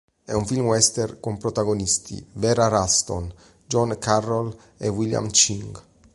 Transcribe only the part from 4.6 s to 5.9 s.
e William Ching.